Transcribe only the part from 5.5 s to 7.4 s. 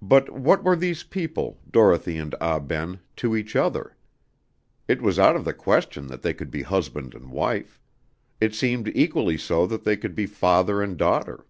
question that they could be husband and